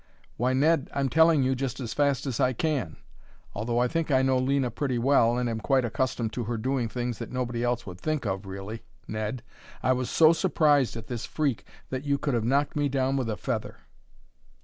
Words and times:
"Why, 0.35 0.53
Ned, 0.53 0.89
I'm 0.95 1.09
telling 1.09 1.43
you 1.43 1.53
just 1.53 1.79
as 1.79 1.93
fast 1.93 2.25
as 2.25 2.39
I 2.39 2.53
can! 2.53 2.97
Although 3.53 3.77
I 3.77 3.87
think 3.87 4.09
I 4.09 4.23
know 4.23 4.39
Lena 4.39 4.71
pretty 4.71 4.97
well, 4.97 5.37
and 5.37 5.47
am 5.47 5.59
quite 5.59 5.85
accustomed 5.85 6.33
to 6.33 6.45
her 6.45 6.57
doing 6.57 6.89
things 6.89 7.19
that 7.19 7.31
nobody 7.31 7.63
else 7.63 7.85
would 7.85 8.01
think 8.01 8.25
of, 8.25 8.47
really, 8.47 8.81
Ned, 9.07 9.43
I 9.83 9.93
was 9.93 10.09
so 10.09 10.33
surprised 10.33 10.97
at 10.97 11.05
this 11.05 11.27
freak 11.27 11.65
that 11.91 12.03
you 12.03 12.17
could 12.17 12.33
have 12.33 12.43
knocked 12.45 12.75
me 12.75 12.89
down 12.89 13.15
with 13.15 13.29
a 13.29 13.37
feather!" 13.37 13.77